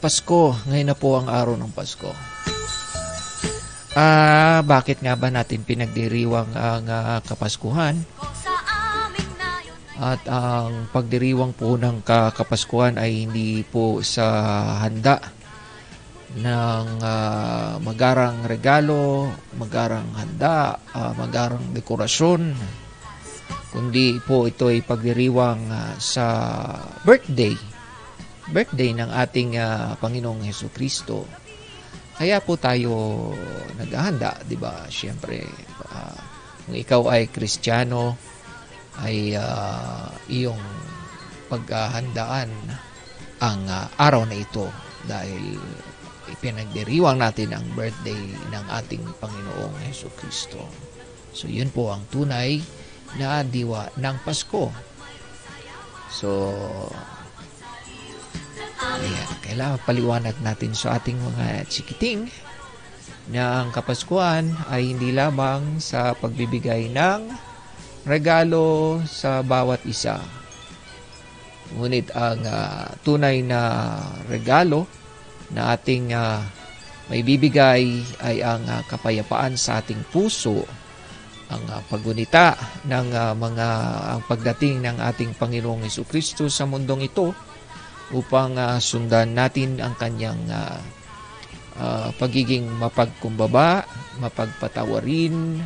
Pasko. 0.02 0.58
Ngayon 0.66 0.88
na 0.90 0.98
po 0.98 1.14
ang 1.14 1.30
araw 1.30 1.54
ng 1.54 1.70
Pasko. 1.70 2.10
Ah, 3.94 4.58
bakit 4.66 4.98
nga 4.98 5.14
ba 5.14 5.30
natin 5.30 5.62
pinagdiriwang 5.62 6.58
ang 6.58 6.84
ah, 6.90 7.22
Kapaskuhan? 7.22 8.02
At 10.02 10.26
ang 10.26 10.90
pagdiriwang 10.90 11.54
po 11.54 11.78
ng 11.78 12.02
ka- 12.02 12.34
Kapaskuhan 12.34 12.98
ay 12.98 13.30
hindi 13.30 13.62
po 13.62 14.02
sa 14.02 14.26
handa 14.82 15.22
ng 16.34 16.86
ah, 16.98 17.78
magarang 17.78 18.42
regalo, 18.42 19.30
magarang 19.54 20.10
handa, 20.18 20.82
ah, 20.90 21.14
magarang 21.14 21.70
dekorasyon, 21.70 22.58
kundi 23.70 24.18
po 24.26 24.50
ito 24.50 24.66
ay 24.66 24.82
pagdiriwang 24.82 25.62
ah, 25.70 25.94
sa 26.02 26.26
birthday 27.06 27.54
birthday 28.50 28.90
ng 28.96 29.10
ating 29.12 29.60
ah, 29.60 29.94
Panginoong 30.00 30.42
Heso 30.42 30.66
Kristo. 30.74 31.28
Kaya 32.18 32.42
po 32.42 32.58
tayo 32.58 32.92
naghahanda, 33.78 34.42
'di 34.42 34.56
ba? 34.58 34.86
Siyempre, 34.90 35.46
ah, 35.92 36.18
kung 36.66 36.74
ikaw 36.74 37.02
ay 37.12 37.30
Kristiyano, 37.30 38.18
ay 39.00 39.38
ah, 39.38 40.10
iyong 40.26 40.60
paghahandaan 41.46 42.50
ang 43.42 43.60
ah, 43.70 43.86
araw 43.98 44.26
na 44.26 44.38
ito 44.38 44.66
dahil 45.06 45.58
ipinagdiriwang 46.30 47.18
natin 47.18 47.50
ang 47.52 47.66
birthday 47.74 48.18
ng 48.50 48.64
ating 48.70 49.02
Panginoong 49.18 49.76
Heso 49.82 50.08
Kristo. 50.14 50.62
So, 51.34 51.50
yun 51.50 51.72
po 51.72 51.90
ang 51.90 52.06
tunay 52.12 52.62
na 53.18 53.42
diwa 53.42 53.90
ng 53.98 54.16
Pasko. 54.22 54.70
So, 56.12 56.52
Ayan, 58.82 59.30
kailangan 59.46 59.78
paliwanag 59.86 60.36
natin 60.42 60.74
sa 60.74 60.98
ating 60.98 61.14
mga 61.14 61.70
chikiting 61.70 62.26
na 63.30 63.62
ang 63.62 63.70
Kapaskuhan 63.70 64.50
ay 64.66 64.90
hindi 64.90 65.14
lamang 65.14 65.78
sa 65.78 66.18
pagbibigay 66.18 66.90
ng 66.90 67.30
regalo 68.02 68.98
sa 69.06 69.46
bawat 69.46 69.86
isa. 69.86 70.18
Ngunit 71.78 72.10
ang 72.10 72.42
ah, 72.42 72.90
tunay 73.06 73.46
na 73.46 73.60
regalo 74.26 74.90
na 75.54 75.78
ating 75.78 76.10
ah, 76.10 76.42
may 77.06 77.22
bibigay 77.22 78.02
ay 78.18 78.42
ang 78.42 78.66
ah, 78.66 78.82
kapayapaan 78.82 79.54
sa 79.54 79.78
ating 79.78 80.02
puso, 80.10 80.66
ang 81.54 81.62
ah, 81.70 81.78
paggunita 81.86 82.58
ng 82.90 83.08
ah, 83.14 83.30
mga 83.38 83.68
ang 84.18 84.22
pagdating 84.26 84.82
ng 84.82 84.98
ating 84.98 85.38
Panginoong 85.38 85.86
Kristo 85.86 86.50
sa 86.50 86.66
mundong 86.66 87.06
ito 87.06 87.51
upang 88.12 88.60
ah, 88.60 88.78
sundan 88.78 89.32
natin 89.32 89.80
ang 89.80 89.96
kanyang 89.96 90.40
ah, 90.52 90.80
ah, 91.80 92.08
pagiging 92.16 92.68
mapagkumbaba, 92.76 93.88
mapagpatawarin, 94.20 95.64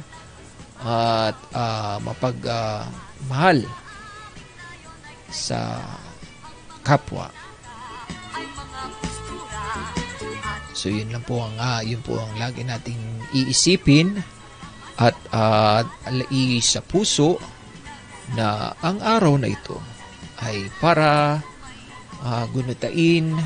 at 0.82 1.36
ah, 1.52 1.98
mapagmahal 2.00 3.66
sa 5.30 5.82
kapwa. 6.86 7.28
So 10.76 10.92
yun 10.92 11.10
lang 11.10 11.24
po 11.24 11.42
ang 11.42 11.56
ah, 11.58 11.82
yun 11.82 12.04
po 12.04 12.20
ang 12.20 12.36
lagi 12.38 12.62
nating 12.62 13.00
iisipin 13.34 14.22
at 14.96 15.16
uh, 15.32 15.84
alai 16.08 16.56
sa 16.64 16.80
puso 16.80 17.36
na 18.32 18.72
ang 18.80 19.00
araw 19.04 19.36
na 19.36 19.52
ito 19.52 19.76
ay 20.40 20.72
para 20.80 21.40
ah, 22.22 22.44
gunutain 22.52 23.36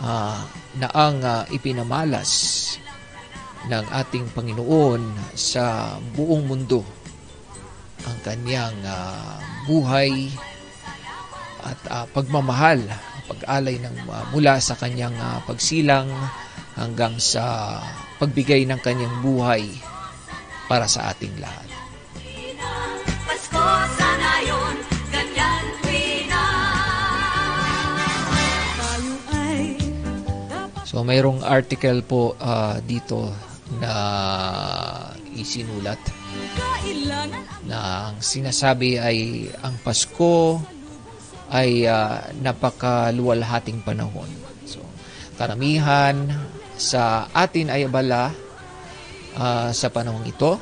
ah, 0.00 0.42
na 0.76 0.88
ang 0.92 1.20
ah, 1.24 1.44
ipinamalas 1.48 2.30
ng 3.68 3.86
ating 3.94 4.26
Panginoon 4.34 5.32
sa 5.38 5.96
buong 6.16 6.44
mundo 6.48 6.82
ang 8.06 8.18
kanyang 8.26 8.78
ah, 8.82 9.38
buhay 9.66 10.30
at 11.62 11.80
ah, 11.90 12.06
pagmamahal, 12.10 12.82
pag-alay 13.30 13.78
ng 13.78 13.96
ah, 14.10 14.26
mula 14.34 14.58
sa 14.58 14.74
kanyang 14.74 15.14
ah, 15.22 15.38
pagsilang 15.46 16.10
hanggang 16.74 17.14
sa 17.22 17.78
pagbigay 18.18 18.66
ng 18.66 18.80
kanyang 18.82 19.14
buhay 19.22 19.70
para 20.66 20.88
sa 20.90 21.12
ating 21.14 21.36
lahat. 21.38 21.71
So 30.92 31.00
mayroong 31.00 31.40
article 31.40 32.04
po 32.04 32.36
ah, 32.36 32.76
dito 32.84 33.32
na 33.80 33.92
isinulat 35.32 35.96
na 37.64 38.12
ang 38.12 38.20
sinasabi 38.20 39.00
ay 39.00 39.48
ang 39.64 39.80
Pasko 39.80 40.60
ay 41.48 41.88
ah, 41.88 42.28
napakaluwalhating 42.44 43.80
panahon. 43.80 44.28
So, 44.68 44.84
karamihan 45.40 46.28
sa 46.76 47.24
atin 47.32 47.72
ay 47.72 47.88
abala 47.88 48.28
ah, 49.40 49.72
sa 49.72 49.88
panahong 49.88 50.28
ito. 50.28 50.60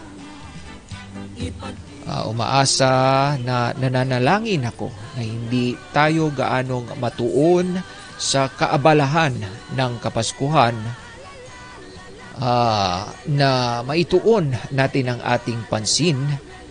Ah, 2.07 2.31
umaasa 2.31 3.35
na 3.43 3.75
nananalangin 3.75 4.63
ako 4.63 4.95
na 5.19 5.27
hindi 5.27 5.75
tayo 5.91 6.31
gaanong 6.31 6.95
matuon 7.03 7.83
sa 8.21 8.53
kaabalahan 8.53 9.33
ng 9.73 9.93
Kapaskuhan 10.05 10.77
ah, 12.37 13.09
na 13.25 13.81
maituon 13.81 14.53
natin 14.69 15.17
ang 15.17 15.21
ating 15.25 15.65
pansin 15.73 16.21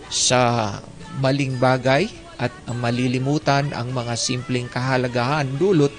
sa 0.06 0.78
maling 1.18 1.58
bagay 1.58 2.06
at 2.38 2.54
malilimutan 2.70 3.74
ang 3.74 3.90
mga 3.90 4.14
simpleng 4.14 4.70
kahalagahan 4.70 5.50
dulot 5.58 5.92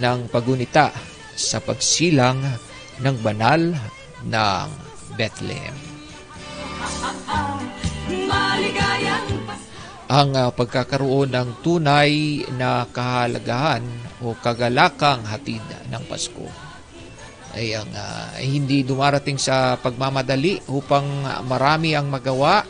ng 0.00 0.26
pagunita 0.32 0.90
sa 1.36 1.60
pagsilang 1.60 2.40
ng 3.04 3.16
banal 3.20 3.76
ng 4.26 4.68
Bethlehem. 5.14 5.76
maligayang 8.10 9.39
Ang 10.10 10.34
ah, 10.34 10.50
pagkakaroon 10.50 11.30
ng 11.30 11.62
tunay 11.62 12.42
na 12.58 12.82
kahalagahan 12.90 13.86
o 14.26 14.34
kagalakang 14.34 15.22
hatid 15.22 15.62
ng 15.86 16.02
Pasko 16.10 16.70
ay 17.54 17.74
ang 17.74 17.90
ay 18.38 18.46
hindi 18.46 18.86
dumarating 18.86 19.38
sa 19.38 19.74
pagmamadali 19.78 20.70
upang 20.70 21.06
marami 21.46 21.94
ang 21.94 22.10
magawa. 22.10 22.62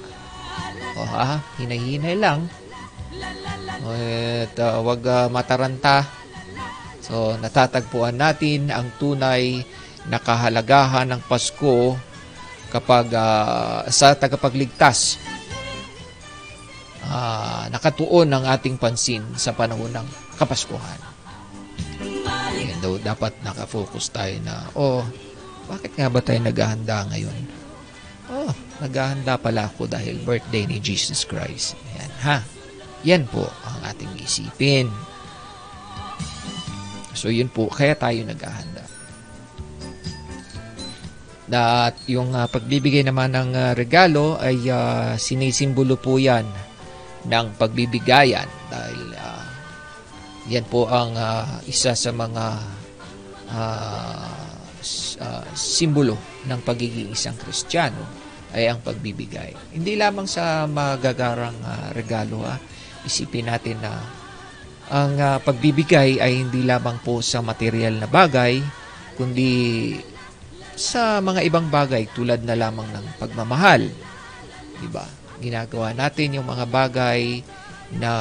O 0.97 1.05
ha, 1.05 1.41
hinay-hinay 1.61 2.17
lang. 2.17 2.45
At 3.89 4.57
ah, 4.61 4.85
wag 4.85 5.01
ah, 5.09 5.33
mataranta. 5.33 6.05
So 7.01 7.41
natatagpuan 7.41 8.21
natin 8.21 8.69
ang 8.69 8.93
tunay 9.01 9.65
na 10.13 10.21
kahalagahan 10.21 11.09
ng 11.09 11.23
Pasko 11.25 11.97
kapag 12.69 13.17
ah, 13.17 13.89
sa 13.89 14.13
tagapagligtas 14.13 15.17
ah, 17.11 17.67
nakatuon 17.69 18.31
ang 18.31 18.47
ating 18.47 18.79
pansin 18.79 19.27
sa 19.35 19.53
panahon 19.53 19.91
ng 19.91 20.09
Kapaskuhan. 20.39 20.97
Yan 22.57 22.81
daw, 22.81 22.97
dapat 22.97 23.37
nakafocus 23.45 24.09
tayo 24.09 24.33
na, 24.41 24.65
oh, 24.73 25.05
bakit 25.69 25.93
nga 25.99 26.09
ba 26.09 26.25
tayo 26.25 26.41
naghahanda 26.41 27.05
ngayon? 27.13 27.41
Oh, 28.31 28.53
naghahanda 28.81 29.37
pala 29.37 29.69
ako 29.69 29.91
dahil 29.91 30.17
birthday 30.23 30.65
ni 30.65 30.79
Jesus 30.79 31.27
Christ. 31.27 31.77
Yan, 31.99 32.13
ha? 32.25 32.39
Yan 33.05 33.25
po 33.29 33.45
ang 33.67 33.79
ating 33.85 34.11
isipin. 34.23 34.89
So, 37.13 37.29
yun 37.29 37.51
po, 37.51 37.69
kaya 37.69 37.99
tayo 37.99 38.23
naghahanda. 38.23 38.87
At 41.51 41.99
yung 42.07 42.31
ah, 42.39 42.47
pagbibigay 42.47 43.03
naman 43.03 43.35
ng 43.35 43.51
ah, 43.59 43.73
regalo 43.75 44.39
ay 44.39 44.71
ah, 44.71 45.19
sinisimbolo 45.19 45.99
po 45.99 46.17
yan 46.17 46.70
ng 47.29 47.47
pagbibigayan 47.61 48.49
dahil 48.73 49.09
ah, 49.19 49.45
yan 50.49 50.65
po 50.69 50.89
ang 50.89 51.13
ah, 51.17 51.61
isa 51.69 51.93
sa 51.93 52.11
mga 52.15 52.45
s- 54.81 55.21
ah, 55.21 55.45
simbolo 55.53 56.17
ng 56.49 56.61
pagiging 56.65 57.13
isang 57.13 57.37
Kristiyano 57.37 58.03
ay 58.51 58.67
ang 58.67 58.83
pagbibigay. 58.83 59.55
Hindi 59.77 59.95
lamang 59.95 60.27
sa 60.27 60.67
magagarang 60.67 61.59
ah, 61.63 61.89
regalo 61.95 62.43
ha. 62.43 62.57
Isipin 63.07 63.47
natin 63.49 63.79
na 63.79 63.93
ang 64.91 65.15
ah, 65.21 65.39
pagbibigay 65.39 66.19
ay 66.19 66.33
hindi 66.43 66.67
lamang 66.67 66.99
po 67.05 67.23
sa 67.23 67.45
material 67.45 68.01
na 68.01 68.09
bagay 68.11 68.59
kundi 69.15 69.53
sa 70.81 71.21
mga 71.21 71.45
ibang 71.45 71.69
bagay 71.69 72.09
tulad 72.17 72.41
na 72.43 72.57
lamang 72.57 72.89
ng 72.89 73.07
pagmamahal. 73.21 73.85
'Di 74.81 74.89
ba? 74.89 75.05
Ginagawa 75.41 75.97
natin 75.97 76.37
yung 76.37 76.47
mga 76.47 76.69
bagay 76.69 77.41
na 77.97 78.13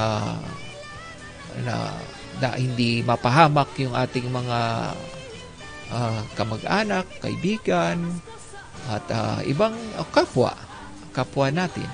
na, 1.61 1.75
na 2.39 2.47
hindi 2.55 3.03
mapahamak 3.03 3.75
yung 3.83 3.93
ating 3.93 4.31
mga 4.31 4.59
ah, 5.91 6.21
kamag-anak, 6.39 7.05
kaibigan 7.19 7.99
at 8.87 9.05
ah, 9.11 9.39
ibang 9.43 9.75
kapwa, 10.15 10.55
kapwa 11.11 11.51
natin 11.51 11.89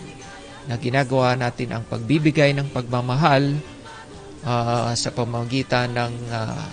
na 0.66 0.78
ginagawa 0.82 1.38
natin 1.38 1.74
ang 1.74 1.84
pagbibigay 1.86 2.54
ng 2.54 2.70
pagmamahal 2.74 3.58
ah, 4.46 4.94
sa 4.94 5.10
pamamagitan 5.14 5.94
ng 5.94 6.14
ah, 6.30 6.70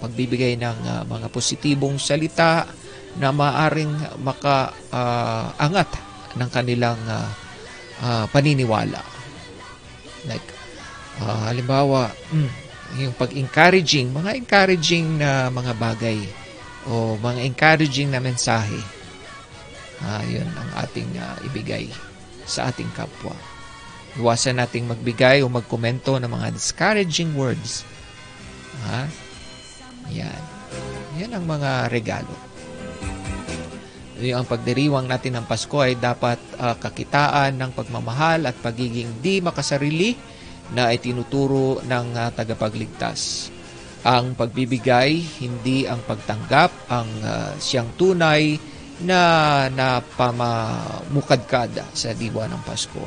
pagbibigay 0.00 0.60
ng 0.60 0.78
ah, 0.84 1.02
mga 1.08 1.26
positibong 1.32 1.96
salita 1.96 2.68
na 3.16 3.32
maaring 3.32 4.20
makaangat 4.20 5.88
ng 6.36 6.48
kanilang 6.52 7.00
ah, 7.08 7.28
ah, 8.02 8.26
paniniwala. 8.28 9.00
Like, 10.26 10.48
ah, 11.22 11.48
halimbawa, 11.52 12.12
mm, 12.32 12.50
yung 13.02 13.14
pag-encouraging, 13.18 14.14
mga 14.14 14.38
encouraging 14.38 15.18
na 15.20 15.50
mga 15.50 15.72
bagay 15.76 16.18
o 16.86 17.18
mga 17.18 17.40
encouraging 17.42 18.14
na 18.14 18.22
mensahe. 18.22 18.78
Ah, 20.04 20.22
yun 20.28 20.46
ang 20.46 20.70
ating 20.86 21.10
ah, 21.18 21.36
ibigay 21.46 21.88
sa 22.46 22.70
ating 22.70 22.88
kapwa. 22.94 23.34
Iwasan 24.16 24.56
nating 24.56 24.88
magbigay 24.88 25.44
o 25.44 25.50
magkomento 25.50 26.16
ng 26.16 26.30
mga 26.30 26.48
discouraging 26.56 27.36
words. 27.36 27.84
Ha? 28.88 29.04
Yan. 30.14 30.42
Yan 31.20 31.32
ang 31.36 31.44
mga 31.44 31.92
regalo. 31.92 32.45
Yung 34.16 34.40
ang 34.40 34.48
pagdiriwang 34.48 35.04
natin 35.04 35.36
ng 35.36 35.44
Pasko 35.44 35.84
ay 35.84 36.00
dapat 36.00 36.40
ah, 36.56 36.72
kakitaan 36.72 37.60
ng 37.60 37.76
pagmamahal 37.76 38.48
at 38.48 38.56
pagiging 38.64 39.20
di 39.20 39.44
makasarili 39.44 40.16
na 40.72 40.88
itinuturo 40.88 41.84
ng 41.84 42.06
ah, 42.16 42.32
tagapagligtas. 42.32 43.52
Ang 44.06 44.38
pagbibigay, 44.38 45.18
hindi 45.44 45.82
ang 45.84 46.00
pagtanggap, 46.00 46.88
ang 46.88 47.10
ah, 47.20 47.52
siyang 47.60 47.92
tunay 48.00 48.56
na 49.04 49.20
napamamukadkad 49.68 51.76
sa 51.92 52.16
diwa 52.16 52.48
ng 52.48 52.62
Pasko. 52.64 53.04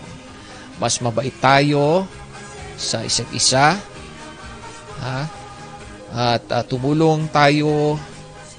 Mas 0.78 1.02
mabait 1.02 1.34
tayo 1.42 2.06
sa 2.78 3.02
isa't 3.02 3.34
isa. 3.34 3.82
Ha? 5.02 5.20
At 6.14 6.46
ah, 6.54 6.62
tumulong 6.62 7.34
tayo 7.34 7.98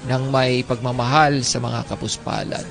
ng 0.07 0.23
may 0.33 0.65
pagmamahal 0.65 1.45
sa 1.45 1.61
mga 1.61 1.85
kapuspalad. 1.85 2.65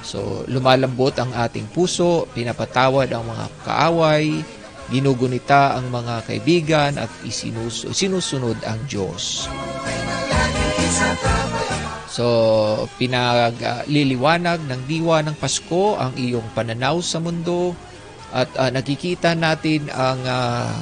So, 0.00 0.48
lumalambot 0.48 1.12
ang 1.20 1.34
ating 1.36 1.68
puso, 1.68 2.24
pinapatawad 2.32 3.12
ang 3.12 3.28
mga 3.28 3.46
kaaway, 3.68 4.40
ginugunita 4.88 5.76
ang 5.76 5.92
mga 5.92 6.24
kaibigan 6.24 6.96
at 6.96 7.12
isinus- 7.28 7.92
sinusunod 7.92 8.56
ang 8.64 8.80
Diyos. 8.88 9.52
So, 12.08 12.24
pinagliliwanag 12.96 14.64
ng 14.64 14.82
diwa 14.88 15.20
ng 15.22 15.36
Pasko 15.36 16.00
ang 16.00 16.16
iyong 16.16 16.56
pananaw 16.56 17.04
sa 17.04 17.20
mundo 17.20 17.76
at 18.32 18.48
ah, 18.56 18.72
nakikita 18.72 19.36
natin 19.36 19.92
ang 19.92 20.20
ah, 20.24 20.72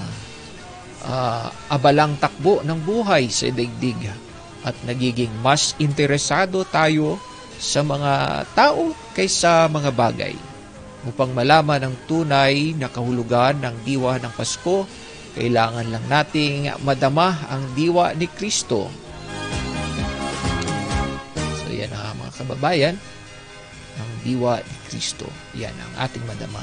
ah, 1.03 1.51
abalang 1.69 2.15
takbo 2.23 2.63
ng 2.63 2.79
buhay 2.87 3.27
sa 3.27 3.51
daigdig 3.51 4.26
at 4.67 4.75
nagiging 4.83 5.31
mas 5.47 5.79
interesado 5.79 6.67
tayo 6.67 7.23
sa 7.57 7.87
mga 7.87 8.45
tao 8.53 8.91
kaysa 9.15 9.71
mga 9.71 9.95
bagay. 9.95 10.35
Upang 11.07 11.31
malaman 11.31 11.87
ang 11.87 11.95
tunay 12.11 12.75
na 12.75 12.91
kahulugan 12.91 13.63
ng 13.63 13.87
diwa 13.87 14.19
ng 14.19 14.33
Pasko, 14.35 14.83
kailangan 15.39 15.87
lang 15.87 16.05
nating 16.11 16.75
madama 16.83 17.31
ang 17.47 17.63
diwa 17.79 18.11
ni 18.19 18.27
Kristo. 18.27 18.91
So 21.63 21.71
yan 21.71 21.95
ang 21.95 22.19
mga 22.19 22.33
kababayan, 22.43 22.97
ang 24.03 24.11
diwa 24.27 24.59
ni 24.59 24.77
Kristo. 24.91 25.31
Yan 25.55 25.77
ang 25.79 26.11
ating 26.11 26.27
madama. 26.27 26.59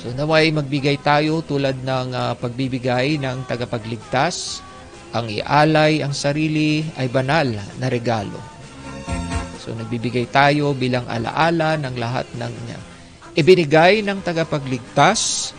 So 0.00 0.16
naway 0.16 0.48
magbigay 0.48 0.96
tayo 1.04 1.44
tulad 1.44 1.76
ng 1.84 2.08
ah, 2.16 2.32
pagbibigay 2.38 3.20
ng 3.20 3.44
tagapagligtas. 3.44 4.64
Ang 5.14 5.30
ialay 5.30 6.02
ang 6.02 6.10
sarili 6.10 6.82
ay 6.98 7.06
banal 7.06 7.46
na 7.78 7.86
regalo. 7.86 8.38
So 9.62 9.74
nagbibigay 9.74 10.30
tayo 10.30 10.74
bilang 10.74 11.06
alaala 11.06 11.74
ng 11.78 11.94
lahat 11.98 12.26
ng 12.38 12.54
niya. 12.66 12.78
Ibinigay 13.36 14.00
ng 14.06 14.22
tagapagligtas, 14.24 15.52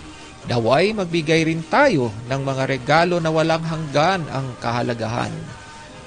daway 0.47 0.95
magbigay 0.95 1.45
rin 1.45 1.61
tayo 1.67 2.09
ng 2.31 2.41
mga 2.41 2.63
regalo 2.65 3.19
na 3.19 3.29
walang 3.29 3.61
hanggan 3.61 4.23
ang 4.31 4.55
kahalagahan. 4.63 5.31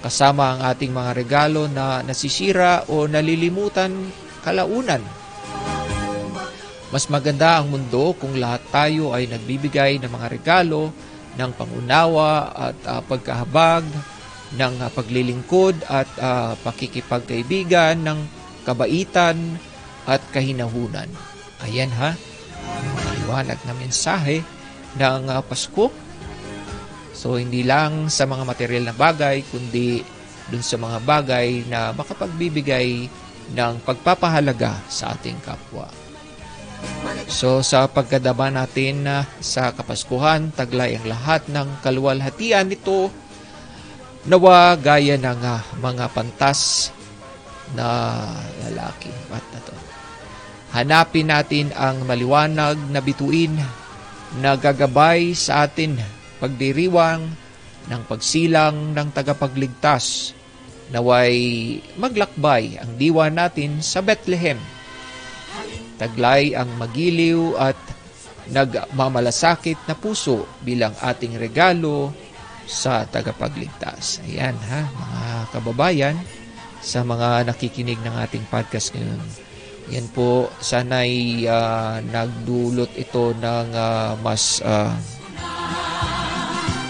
Kasama 0.00 0.57
ang 0.57 0.61
ating 0.64 0.96
mga 0.96 1.12
regalo 1.12 1.68
na 1.68 2.00
nasisira 2.00 2.88
o 2.88 3.05
nalilimutan 3.05 3.92
kalaunan. 4.40 5.05
Mas 6.90 7.07
maganda 7.07 7.61
ang 7.61 7.70
mundo 7.70 8.16
kung 8.18 8.35
lahat 8.40 8.64
tayo 8.72 9.12
ay 9.12 9.29
nagbibigay 9.29 10.00
ng 10.03 10.11
mga 10.11 10.26
regalo 10.33 10.90
ng 11.40 11.57
pangunawa 11.57 12.53
at 12.53 12.79
ah, 12.85 13.00
pagkahabag, 13.00 13.88
ng 14.55 14.74
ah, 14.83 14.90
paglilingkod 14.92 15.88
at 15.88 16.11
ah, 16.20 16.53
pakikipagkaibigan, 16.61 18.05
ng 18.05 18.20
kabaitan 18.68 19.57
at 20.05 20.20
kahinahunan. 20.37 21.09
Ayan 21.64 21.92
ha, 21.96 22.12
maliwanag 23.09 23.57
na 23.64 23.74
mensahe 23.76 24.44
ng 25.00 25.22
ah, 25.33 25.40
Pasko. 25.40 25.88
So 27.16 27.37
hindi 27.37 27.64
lang 27.64 28.09
sa 28.09 28.24
mga 28.24 28.44
material 28.44 28.85
na 28.92 28.96
bagay, 28.96 29.44
kundi 29.48 30.05
dun 30.50 30.64
sa 30.64 30.76
mga 30.81 30.98
bagay 31.07 31.68
na 31.70 31.94
makapagbibigay 31.94 33.07
ng 33.55 33.74
pagpapahalaga 33.87 34.79
sa 34.90 35.14
ating 35.14 35.38
kapwa. 35.44 35.99
So 37.30 37.62
sa 37.62 37.86
pagkadama 37.86 38.50
natin 38.50 39.06
na 39.06 39.24
sa 39.38 39.70
Kapaskuhan, 39.70 40.50
taglay 40.52 40.98
ang 40.98 41.06
lahat 41.06 41.46
ng 41.46 41.80
kaluwalhatian 41.80 42.68
nito 42.68 43.08
nawa 44.26 44.76
gaya 44.76 45.16
ng 45.16 45.40
ah, 45.46 45.62
mga 45.80 46.10
pantas 46.12 46.90
na 47.72 48.18
lalaki. 48.66 49.08
What 49.30 49.44
na? 49.54 49.60
Hanapin 50.70 51.30
natin 51.30 51.74
ang 51.74 52.06
maliwanag 52.06 52.78
na 52.94 53.02
bituin 53.02 53.58
na 54.38 54.54
gagabay 54.54 55.34
sa 55.34 55.66
atin 55.66 55.98
pagdiriwang 56.38 57.26
ng 57.90 58.02
pagsilang 58.06 58.94
ng 58.94 59.08
tagapagligtas 59.10 60.30
naway 60.94 61.34
maglakbay 61.98 62.78
ang 62.78 62.94
diwa 62.94 63.26
natin 63.30 63.82
sa 63.82 63.98
Bethlehem 63.98 64.58
taglay 66.00 66.56
ang 66.56 66.72
magiliw 66.80 67.60
at 67.60 67.76
nagmamalasakit 68.48 69.84
na 69.84 69.92
puso 69.92 70.48
bilang 70.64 70.96
ating 71.04 71.36
regalo 71.36 72.16
sa 72.64 73.04
tagapagligtas. 73.04 74.24
Ayan 74.24 74.56
ha, 74.72 74.88
mga 74.88 75.22
kababayan, 75.52 76.16
sa 76.80 77.04
mga 77.04 77.44
nakikinig 77.52 78.00
ng 78.00 78.16
ating 78.24 78.48
podcast 78.48 78.96
ngayon. 78.96 79.20
Yan 79.90 80.06
po, 80.14 80.48
sana'y 80.62 81.44
ah, 81.50 82.00
nagdulot 82.00 82.94
ito 82.96 83.36
ng 83.36 83.68
ah, 83.76 84.16
mas 84.22 84.64
ah, 84.64 84.96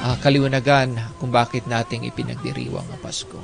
ah, 0.06 0.16
kaliwanagan 0.22 0.94
kung 1.18 1.34
bakit 1.34 1.66
nating 1.66 2.06
ipinagdiriwang 2.06 2.86
ang 2.86 3.00
Pasko. 3.02 3.40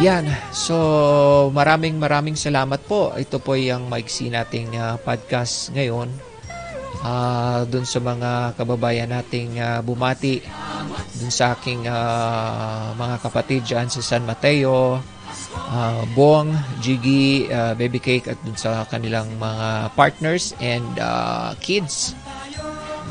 Yan. 0.00 0.24
So, 0.56 1.52
maraming 1.52 2.00
maraming 2.00 2.32
salamat 2.32 2.80
po. 2.88 3.12
Ito 3.12 3.36
po 3.36 3.52
yung 3.52 3.92
maiksi 3.92 4.32
nating 4.32 4.72
ah, 4.80 4.96
podcast 4.96 5.68
ngayon. 5.76 6.08
Ah, 7.04 7.68
doon 7.68 7.84
sa 7.84 8.00
mga 8.00 8.56
kababayan 8.56 9.12
nating 9.12 9.60
ah, 9.60 9.84
bumati. 9.84 10.40
Doon 11.20 11.28
sa 11.28 11.52
aking 11.52 11.84
ah, 11.84 12.96
mga 12.96 13.16
kapatid 13.20 13.60
dyan 13.68 13.92
sa 13.92 14.00
San 14.00 14.24
Mateo, 14.24 15.04
ah, 15.68 16.00
Bong, 16.16 16.56
Jiggy, 16.80 17.52
ah, 17.52 17.76
Baby 17.76 18.00
Cake 18.00 18.32
at 18.32 18.40
doon 18.40 18.56
sa 18.56 18.88
kanilang 18.88 19.28
mga 19.36 19.92
partners 20.00 20.56
and 20.64 20.96
ah, 20.96 21.52
kids. 21.60 22.16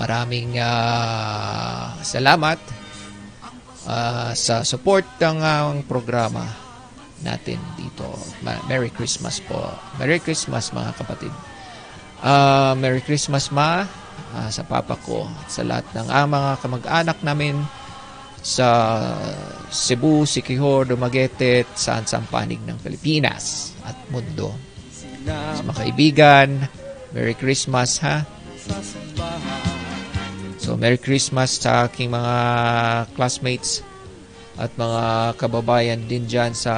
Maraming 0.02 0.58
ah, 0.58 1.94
salamat 2.02 2.58
ah, 3.86 4.34
sa 4.34 4.66
support 4.66 5.06
ng 5.22 5.38
ah, 5.38 5.70
programa 5.86 6.69
natin 7.22 7.60
dito. 7.76 8.08
Ma- 8.44 8.62
Merry 8.68 8.92
Christmas 8.92 9.40
po. 9.44 9.60
Merry 10.00 10.20
Christmas 10.20 10.72
mga 10.72 10.92
kapatid. 11.00 11.34
Ah, 12.20 12.76
Merry 12.76 13.00
Christmas 13.00 13.48
ma 13.52 13.88
ah, 14.36 14.50
sa 14.52 14.64
papa 14.68 15.00
ko, 15.00 15.28
sa 15.48 15.64
lahat 15.64 15.88
ng 15.96 16.08
ah, 16.12 16.28
mga 16.28 16.52
kamag-anak 16.60 17.18
namin 17.24 17.56
sa 18.40 18.68
Cebu, 19.68 20.24
Siquijor, 20.24 20.88
Dumaguete, 20.88 21.68
saan 21.76 22.08
sa 22.08 22.24
panig 22.24 22.60
ng 22.64 22.80
Pilipinas 22.80 23.76
at 23.84 23.96
mundo. 24.08 24.56
Sa 25.28 25.64
mga 25.64 25.78
kaibigan, 25.84 26.48
Merry 27.12 27.36
Christmas 27.36 28.00
ha. 28.00 28.24
So, 30.62 30.78
Merry 30.80 31.02
Christmas 31.02 31.60
sa 31.60 31.90
aking 31.90 32.14
mga 32.14 32.36
classmates 33.18 33.84
at 34.60 34.72
mga 34.76 35.34
kababayan 35.40 36.04
din 36.04 36.28
dyan 36.28 36.52
sa 36.52 36.76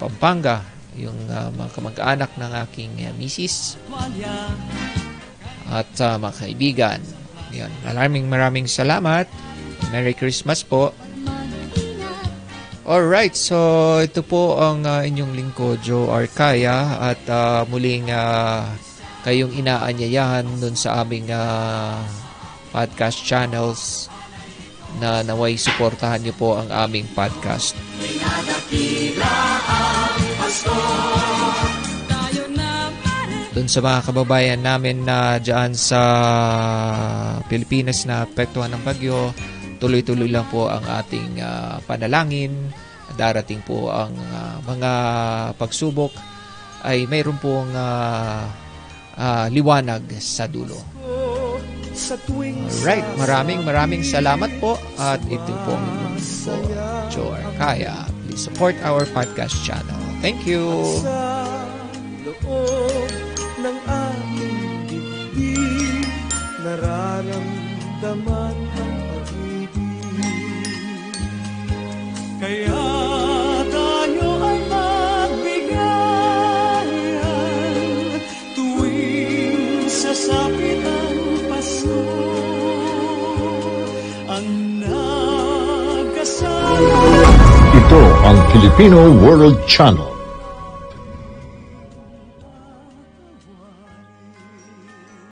Pampanga, 0.00 0.64
yung 0.96 1.16
ah, 1.28 1.52
mga 1.52 1.70
kamag-anak 1.76 2.30
ng 2.40 2.52
aking 2.64 2.92
uh, 3.04 3.12
misis 3.20 3.76
at 5.70 5.90
ah, 6.00 6.16
mga 6.16 6.34
kaibigan. 6.40 7.00
Yan. 7.54 7.70
Maraming 7.86 8.26
maraming 8.26 8.66
salamat. 8.66 9.30
Merry 9.94 10.14
Christmas 10.14 10.66
po. 10.66 10.96
Alright, 12.90 13.38
so 13.38 13.54
ito 14.02 14.26
po 14.26 14.58
ang 14.58 14.82
ah, 14.82 15.06
inyong 15.06 15.38
lingkod, 15.38 15.78
Joe 15.78 16.10
Arcaya 16.10 16.98
at 16.98 17.22
ah, 17.30 17.62
muling 17.70 18.10
ah, 18.10 18.66
kayong 19.22 19.54
inaanyayahan 19.54 20.42
dun 20.58 20.74
sa 20.74 21.06
aming 21.06 21.30
ah, 21.30 22.02
podcast 22.74 23.22
channels 23.22 24.09
na 24.98 25.22
naway 25.22 25.54
suportahan 25.54 26.24
niyo 26.24 26.34
po 26.34 26.58
ang 26.58 26.66
aming 26.72 27.06
podcast. 27.14 27.78
Doon 33.50 33.66
sa 33.66 33.82
mga 33.82 34.00
kababayan 34.08 34.62
namin 34.62 35.04
na 35.04 35.36
dyan 35.36 35.74
sa 35.74 36.00
Pilipinas 37.50 38.06
na 38.06 38.24
apektuhan 38.24 38.72
ng 38.72 38.82
bagyo, 38.86 39.34
tuloy-tuloy 39.82 40.30
lang 40.30 40.46
po 40.48 40.70
ang 40.70 40.86
ating 40.86 41.42
ah, 41.42 41.82
panalangin. 41.84 42.70
Darating 43.18 43.60
po 43.66 43.90
ang 43.90 44.14
ah, 44.32 44.62
mga 44.64 44.92
pagsubok 45.58 46.14
ay 46.86 47.04
mayroon 47.10 47.42
pong 47.42 47.74
ah, 47.74 48.48
ah, 49.18 49.46
liwanag 49.50 50.08
sa 50.22 50.46
dulo. 50.46 50.99
Sa 52.00 52.16
tuwing 52.24 52.64
Alright, 52.80 53.04
maraming 53.20 53.60
maraming 53.60 54.00
salamat 54.00 54.48
po 54.56 54.80
at 54.96 55.20
ito 55.28 55.52
po 55.68 55.76
po, 55.76 56.56
Joe 57.12 57.36
Arcaya. 57.36 58.08
Please 58.24 58.40
support 58.40 58.72
our 58.80 59.04
podcast 59.12 59.60
channel. 59.60 60.00
Thank 60.24 60.48
you. 60.48 60.64
Nagkasama 88.20 88.28
Ito 88.28 88.28
ang 88.28 88.38
Filipino 88.52 89.08
World 89.24 89.64
Channel 89.64 90.09